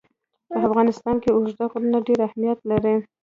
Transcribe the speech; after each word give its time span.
په 0.47 0.55
افغانستان 0.67 1.15
کې 1.23 1.29
اوږده 1.31 1.65
غرونه 1.71 1.97
ډېر 2.07 2.19
اهمیت 2.27 2.59
لري. 2.69 2.95